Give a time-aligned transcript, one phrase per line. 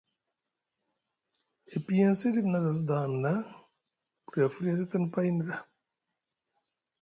[1.75, 3.33] E piyinisi ɗif na aza sda hanɗa
[4.23, 5.55] buri a firya a sitini payni ɗa.